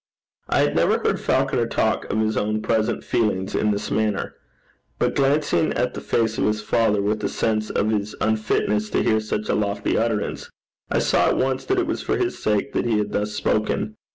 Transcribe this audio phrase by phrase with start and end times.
[0.49, 4.33] I had never heard Falconer talk of his own present feelings in this manner;
[4.97, 9.03] but glancing at the face of his father with a sense of his unfitness to
[9.03, 10.49] hear such a lofty utterance,
[10.89, 13.95] I saw at once that it was for his sake that he had thus spoken.